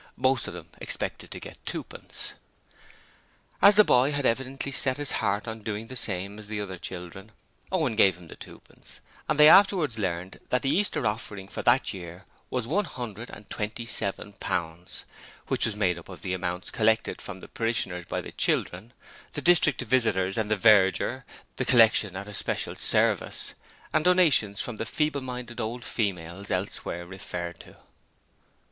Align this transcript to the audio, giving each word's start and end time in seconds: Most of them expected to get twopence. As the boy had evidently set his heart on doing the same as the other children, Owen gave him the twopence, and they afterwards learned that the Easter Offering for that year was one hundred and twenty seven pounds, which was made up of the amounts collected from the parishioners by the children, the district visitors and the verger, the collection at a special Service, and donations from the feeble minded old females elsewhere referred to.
Most 0.17 0.47
of 0.47 0.55
them 0.55 0.67
expected 0.79 1.29
to 1.29 1.39
get 1.39 1.63
twopence. 1.63 2.33
As 3.61 3.75
the 3.75 3.83
boy 3.83 4.11
had 4.11 4.25
evidently 4.25 4.71
set 4.71 4.97
his 4.97 5.11
heart 5.11 5.47
on 5.47 5.59
doing 5.61 5.85
the 5.85 5.95
same 5.95 6.39
as 6.39 6.47
the 6.47 6.59
other 6.59 6.79
children, 6.79 7.31
Owen 7.71 7.95
gave 7.95 8.17
him 8.17 8.27
the 8.27 8.35
twopence, 8.35 8.99
and 9.29 9.39
they 9.39 9.47
afterwards 9.47 9.99
learned 9.99 10.39
that 10.49 10.63
the 10.63 10.71
Easter 10.71 11.05
Offering 11.05 11.47
for 11.47 11.61
that 11.61 11.93
year 11.93 12.25
was 12.49 12.65
one 12.65 12.85
hundred 12.85 13.29
and 13.29 13.47
twenty 13.51 13.85
seven 13.85 14.33
pounds, 14.33 15.05
which 15.45 15.67
was 15.67 15.75
made 15.75 15.99
up 15.99 16.09
of 16.09 16.23
the 16.23 16.33
amounts 16.33 16.71
collected 16.71 17.21
from 17.21 17.39
the 17.39 17.47
parishioners 17.47 18.05
by 18.05 18.21
the 18.21 18.31
children, 18.31 18.93
the 19.33 19.41
district 19.43 19.83
visitors 19.83 20.35
and 20.35 20.49
the 20.49 20.57
verger, 20.57 21.25
the 21.57 21.63
collection 21.63 22.15
at 22.15 22.27
a 22.27 22.33
special 22.33 22.73
Service, 22.73 23.53
and 23.93 24.03
donations 24.03 24.59
from 24.59 24.77
the 24.77 24.85
feeble 24.87 25.21
minded 25.21 25.59
old 25.61 25.85
females 25.85 26.49
elsewhere 26.49 27.05
referred 27.05 27.59
to. 27.59 27.77